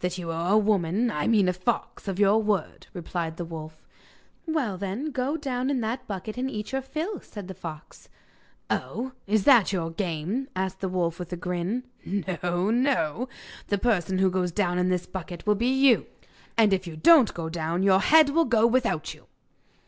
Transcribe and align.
'That 0.00 0.18
you 0.18 0.28
are 0.32 0.54
a 0.54 0.58
woman 0.58 1.08
I 1.08 1.28
mean 1.28 1.48
a 1.48 1.52
fox 1.52 2.08
of 2.08 2.18
your 2.18 2.42
word,' 2.42 2.88
replied 2.92 3.36
the 3.36 3.44
wolf. 3.44 3.86
'Well, 4.44 4.76
then, 4.76 5.12
go 5.12 5.36
down 5.36 5.70
in 5.70 5.80
that 5.82 6.04
bucket 6.08 6.36
and 6.36 6.50
eat 6.50 6.72
your 6.72 6.82
fill,' 6.82 7.20
said 7.20 7.46
the 7.46 7.54
fox. 7.54 8.08
'Oh, 8.68 9.12
is 9.28 9.44
that 9.44 9.72
your 9.72 9.92
game?' 9.92 10.48
asked 10.56 10.80
the 10.80 10.88
wolf, 10.88 11.20
with 11.20 11.32
a 11.32 11.36
grin. 11.36 11.84
'No! 12.04 12.72
no! 12.72 13.28
The 13.68 13.78
person 13.78 14.18
who 14.18 14.30
goes 14.32 14.50
down 14.50 14.78
in 14.80 14.88
the 14.88 14.98
bucket 15.12 15.46
will 15.46 15.54
be 15.54 15.68
you! 15.68 16.06
And 16.56 16.72
if 16.72 16.88
you 16.88 16.96
don't 16.96 17.32
go 17.32 17.48
down 17.48 17.84
your 17.84 18.00
head 18.00 18.30
will 18.30 18.46
go 18.46 18.66
without 18.66 19.14
you! 19.14 19.28